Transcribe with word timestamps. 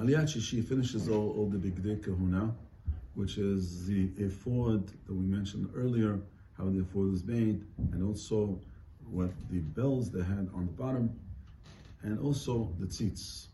Aliyat 0.00 0.28
Shishi 0.28 0.64
finishes 0.64 1.10
all, 1.10 1.34
all 1.36 1.46
the 1.46 1.58
Bigdei 1.58 2.02
Kehunah, 2.02 2.54
which 3.16 3.36
is 3.36 3.86
the 3.86 4.08
ephod 4.16 4.86
that 5.06 5.12
we 5.12 5.26
mentioned 5.26 5.68
earlier, 5.76 6.18
how 6.56 6.70
the 6.70 6.78
ephod 6.78 7.10
was 7.10 7.22
made, 7.22 7.62
and 7.92 8.02
also 8.02 8.58
what 9.10 9.30
the 9.50 9.58
bells 9.58 10.10
they 10.10 10.22
had 10.22 10.48
on 10.54 10.64
the 10.64 10.72
bottom, 10.72 11.10
and 12.02 12.18
also 12.18 12.72
the 12.80 12.86
tzitz. 12.86 13.48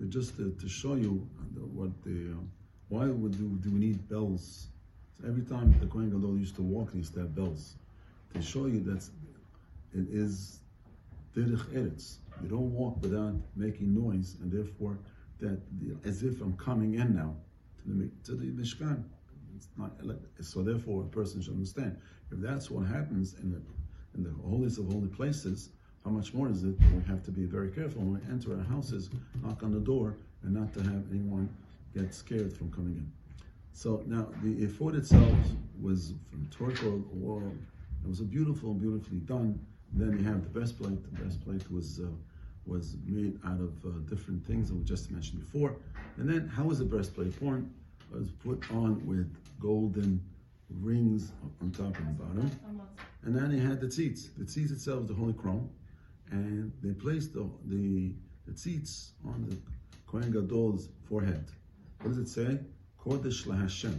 They're 0.00 0.08
just 0.08 0.36
to, 0.38 0.50
to 0.50 0.68
show 0.68 0.96
you 0.96 1.24
what 1.72 1.90
the, 2.02 2.32
uh, 2.32 2.40
why 2.88 3.06
would 3.06 3.38
do, 3.38 3.46
do 3.62 3.70
we 3.70 3.78
need 3.78 4.08
bells? 4.08 4.66
So 5.20 5.28
every 5.28 5.42
time 5.42 5.76
the 5.78 5.86
Kohen 5.86 6.10
Gadol 6.10 6.38
used 6.38 6.56
to 6.56 6.62
walk, 6.62 6.90
he 6.90 6.98
used 6.98 7.14
to 7.14 7.20
have 7.20 7.36
bells. 7.36 7.76
To 8.34 8.42
show 8.42 8.66
you 8.66 8.80
that 8.80 9.04
it 9.94 10.08
is 10.10 10.58
derech 11.36 11.64
eretz. 11.66 12.16
You 12.42 12.48
don't 12.48 12.72
walk 12.72 13.00
without 13.00 13.34
making 13.54 13.94
noise, 13.94 14.34
and 14.42 14.50
therefore 14.50 14.98
that 15.42 15.60
as 16.04 16.22
if 16.22 16.40
I'm 16.40 16.56
coming 16.56 16.94
in 16.94 17.14
now 17.14 17.34
to 17.84 17.92
the 17.92 18.10
to 18.24 18.34
the 18.34 18.46
mishkan. 18.46 19.04
It's 19.56 19.68
not 19.76 19.92
so. 20.40 20.62
Therefore, 20.62 21.02
a 21.02 21.06
person 21.06 21.42
should 21.42 21.52
understand 21.52 21.98
if 22.30 22.38
that's 22.38 22.70
what 22.70 22.86
happens 22.86 23.34
in 23.42 23.52
the 23.52 23.60
in 24.14 24.24
the 24.24 24.34
holiest 24.48 24.78
of 24.78 24.86
holy 24.86 25.08
places. 25.08 25.70
How 26.04 26.10
much 26.10 26.34
more 26.34 26.48
is 26.48 26.64
it? 26.64 26.74
We 26.80 27.02
have 27.06 27.22
to 27.24 27.30
be 27.30 27.44
very 27.44 27.70
careful 27.70 28.02
when 28.02 28.14
we 28.14 28.32
enter 28.32 28.56
our 28.58 28.64
houses, 28.64 29.08
knock 29.42 29.62
on 29.62 29.70
the 29.70 29.78
door, 29.78 30.16
and 30.42 30.52
not 30.52 30.72
to 30.74 30.80
have 30.82 31.04
anyone 31.12 31.48
get 31.94 32.12
scared 32.12 32.52
from 32.52 32.72
coming 32.72 32.96
in. 32.96 33.12
So 33.72 34.02
now 34.06 34.26
the 34.42 34.64
ephod 34.64 34.96
itself 34.96 35.38
was 35.80 36.14
from 36.30 36.48
turquoise 36.50 37.04
or 37.22 37.42
it 38.04 38.08
was 38.08 38.20
a 38.20 38.24
beautiful, 38.24 38.74
beautifully 38.74 39.18
done. 39.18 39.64
Then 39.92 40.18
you 40.18 40.24
have 40.24 40.42
the 40.42 40.48
breastplate. 40.48 41.02
The 41.04 41.20
breastplate 41.20 41.70
was 41.70 42.00
uh, 42.00 42.06
was 42.66 42.96
made 43.06 43.38
out 43.44 43.60
of 43.60 43.72
uh, 43.84 43.90
different 44.08 44.44
things 44.46 44.68
that 44.68 44.74
we 44.76 44.84
just 44.84 45.10
mentioned 45.10 45.40
before. 45.40 45.76
And 46.16 46.28
then 46.28 46.48
how 46.48 46.64
was 46.64 46.78
the 46.78 46.84
breastplate 46.84 47.40
worn? 47.42 47.72
It 48.12 48.18
was 48.18 48.30
put 48.30 48.70
on 48.70 49.04
with 49.06 49.34
golden 49.58 50.20
rings 50.80 51.32
on 51.60 51.70
top 51.70 51.96
and 51.98 52.08
the 52.08 52.22
bottom. 52.22 52.50
And 53.24 53.34
then 53.34 53.50
they 53.50 53.58
had 53.58 53.80
the 53.80 53.86
tzitz. 53.86 54.28
The 54.36 54.44
tzitz 54.44 54.72
itself 54.72 55.02
is 55.02 55.08
the 55.08 55.14
holy 55.14 55.32
crown. 55.32 55.68
And 56.30 56.72
they 56.82 56.92
placed 56.92 57.34
the, 57.34 57.48
the, 57.66 58.12
the 58.46 58.52
tzitz 58.52 59.10
on 59.24 59.46
the 59.48 59.56
Kohen 60.06 60.32
Gadol's 60.32 60.88
forehead. 61.08 61.44
What 62.00 62.10
does 62.10 62.18
it 62.18 62.28
say? 62.28 62.58
Kodesh 63.04 63.44
LaHashem. 63.44 63.96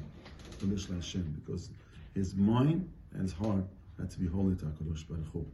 Kodesh 0.59 0.87
LaHashem. 0.87 1.35
Because 1.35 1.69
his 2.15 2.35
mind 2.35 2.89
and 3.13 3.23
his 3.23 3.33
heart 3.33 3.63
had 3.99 4.09
to 4.11 4.19
be 4.19 4.27
holy 4.27 4.55
to 4.55 4.65
HaKadosh 4.65 5.07
Baruch 5.07 5.27
Hu. 5.33 5.45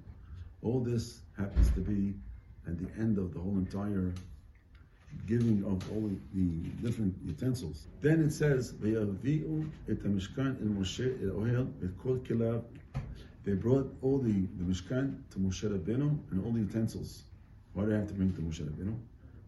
All 0.61 0.79
this 0.81 1.21
happens 1.37 1.69
to 1.71 1.79
be 1.79 2.13
at 2.67 2.77
the 2.77 2.87
end 3.01 3.17
of 3.17 3.33
the 3.33 3.39
whole 3.39 3.57
entire 3.57 4.13
giving 5.27 5.63
of 5.65 5.91
all 5.91 6.09
the 6.33 6.69
different 6.81 7.15
utensils. 7.25 7.87
Then 8.01 8.21
it 8.21 8.31
says. 8.31 8.73
They 13.45 13.53
brought 13.53 13.95
all 14.01 14.17
the, 14.19 14.31
the 14.31 14.63
mishkan 14.63 15.15
to 15.31 15.39
Moshe 15.39 15.63
Rabbeinu 15.63 16.19
and 16.31 16.45
all 16.45 16.51
the 16.51 16.59
utensils. 16.59 17.23
Why 17.73 17.83
do 17.85 17.89
they 17.91 17.95
have 17.95 18.07
to 18.07 18.13
bring 18.13 18.33
to 18.33 18.41
Moshe 18.41 18.61
Rabbeinu? 18.61 18.95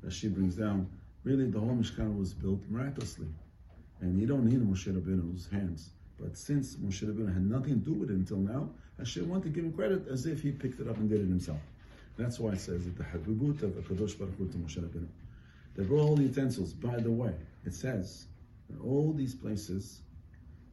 Rashi 0.05 0.33
brings 0.33 0.55
down. 0.55 0.89
Really, 1.23 1.45
the 1.51 1.59
whole 1.59 1.75
mishkan 1.75 2.17
was 2.17 2.33
built 2.33 2.61
miraculously, 2.69 3.27
and 3.99 4.19
you 4.19 4.25
don't 4.25 4.45
need 4.45 4.59
Moshe 4.61 4.87
Rabbeinu's 4.87 5.47
hands. 5.51 5.91
But 6.19 6.37
since 6.37 6.75
Moshe 6.77 7.03
Rabbeinu 7.03 7.33
had 7.33 7.45
nothing 7.45 7.81
to 7.81 7.89
do 7.91 7.93
with 7.93 8.09
it 8.09 8.15
until 8.15 8.37
now, 8.37 8.69
Hashem 8.97 9.29
wanted 9.29 9.43
to 9.43 9.49
give 9.49 9.65
him 9.65 9.73
credit 9.73 10.07
as 10.07 10.25
if 10.25 10.41
he 10.41 10.51
picked 10.51 10.79
it 10.79 10.87
up 10.87 10.97
and 10.97 11.09
did 11.09 11.21
it 11.21 11.27
himself. 11.27 11.59
That's 12.17 12.39
why 12.39 12.51
it 12.51 12.59
says 12.59 12.85
that 12.85 12.97
the 12.97 13.03
Habibut 13.03 13.63
of 13.63 13.71
Kadosh 13.87 14.17
Baruch 14.17 14.37
Hu 14.37 14.47
to 14.49 14.57
Moshe 14.57 14.77
Rabbeinu. 14.77 15.07
They 15.75 15.83
brought 15.83 16.01
all 16.01 16.15
the 16.15 16.23
utensils. 16.23 16.73
By 16.73 16.97
the 16.97 17.11
way, 17.11 17.33
it 17.65 17.73
says 17.73 18.25
in 18.69 18.79
all 18.79 19.13
these 19.13 19.33
places, 19.33 20.01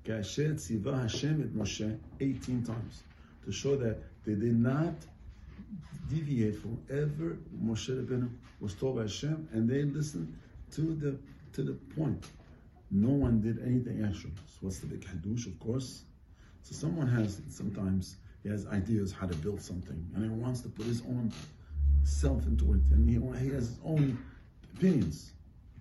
Kasher 0.05 0.55
Tziva 0.55 1.03
Hashem 1.03 1.43
et 1.43 1.59
Moshe 1.59 1.99
18 2.21 2.65
times 2.65 3.03
to 3.45 3.53
show 3.53 3.77
that 3.77 3.99
they 4.25 4.35
did 4.35 4.59
not 4.59 4.95
deviate 6.09 6.61
from 6.61 6.79
ever 6.91 7.39
Moshe 7.63 7.89
Rabbeinu 7.89 8.29
was 8.61 8.75
told 8.75 8.97
by 8.97 9.03
Hashem, 9.03 9.49
and 9.53 9.69
they 9.69 9.83
listened 9.83 10.35
to 10.73 10.95
the 10.95 11.19
to 11.53 11.63
the 11.63 11.73
point. 11.95 12.27
No 12.91 13.11
one 13.11 13.41
did 13.41 13.61
anything 13.63 14.05
extra. 14.05 14.31
So 14.47 14.59
what's 14.63 14.79
the 14.79 14.87
big 14.87 15.05
hadush? 15.05 15.47
Of 15.47 15.59
course. 15.61 16.03
So 16.63 16.75
someone 16.75 17.07
has 17.09 17.41
sometimes 17.49 18.17
he 18.43 18.49
has 18.49 18.67
ideas 18.67 19.13
how 19.13 19.27
to 19.27 19.35
build 19.37 19.61
something, 19.61 20.07
and 20.15 20.25
he 20.25 20.31
wants 20.31 20.61
to 20.63 20.69
put 20.69 20.87
his 20.87 21.03
own 21.03 21.33
self 22.05 22.47
into 22.47 22.73
it, 22.75 22.81
and 22.91 23.09
he, 23.09 23.17
he 23.45 23.53
has 23.55 23.69
his 23.69 23.79
own 23.85 24.19
opinions. 24.75 25.33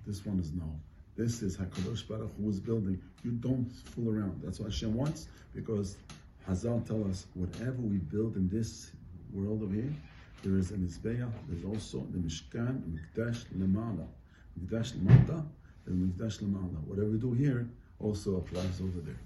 This 0.06 0.26
one 0.26 0.40
is 0.40 0.52
no. 0.54 0.80
This 1.16 1.42
is 1.42 1.58
Hakadosh 1.58 2.08
Baruch 2.08 2.32
Hu 2.38 2.50
is 2.50 2.60
building. 2.60 3.02
You 3.24 3.32
don't 3.32 3.70
fool 3.72 4.10
around. 4.10 4.42
That's 4.44 4.60
what 4.60 4.72
Hashem 4.72 4.94
wants, 4.94 5.28
because 5.54 5.98
Hazal 6.48 6.86
tell 6.88 7.04
us 7.10 7.26
whatever 7.34 7.82
we 7.82 7.98
build 7.98 8.36
in 8.36 8.48
this 8.50 8.92
world 9.34 9.64
over 9.64 9.74
here, 9.74 9.94
there 10.44 10.58
is 10.58 10.72
a 10.72 10.76
Mizbeah, 10.76 11.32
there's 11.50 11.66
also 11.66 12.06
the 12.12 12.20
Mishkan, 12.20 12.82
Mikdash 12.94 13.46
Lemala. 13.58 14.08
Mikdash 14.60 14.94
Lemata, 14.94 15.44
and 15.88 16.14
Mikdash 16.14 16.40
Lemala. 16.40 16.80
Whatever 16.86 17.10
we 17.10 17.18
do 17.18 17.34
here 17.34 17.68
also 18.00 18.38
applies 18.38 18.80
over 18.82 19.00
there. 19.02 19.20